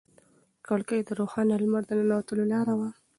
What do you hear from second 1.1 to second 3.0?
روښانه لمر د ننوتلو لاره وه.